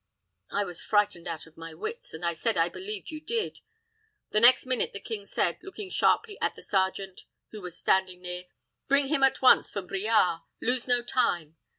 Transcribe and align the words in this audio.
I 0.49 0.63
was 0.63 0.81
frightened 0.81 1.27
out 1.27 1.45
of 1.45 1.57
my 1.57 1.75
wits, 1.75 2.11
and 2.11 2.23
said 2.35 2.57
I 2.57 2.69
believed 2.69 3.11
you 3.11 3.21
did. 3.21 3.59
The 4.31 4.39
next 4.39 4.65
minute 4.65 4.93
the 4.93 4.99
king 4.99 5.27
said, 5.27 5.59
looking 5.61 5.91
sharply 5.91 6.39
at 6.41 6.55
the 6.55 6.63
sergeant, 6.63 7.25
who 7.51 7.61
was 7.61 7.77
standing 7.77 8.19
near, 8.23 8.45
'Bring 8.87 9.09
him 9.09 9.21
at 9.21 9.43
once 9.43 9.69
from 9.69 9.87
Briare. 9.87 10.41
Lose 10.59 10.87
no 10.87 11.03
time.' 11.03 11.55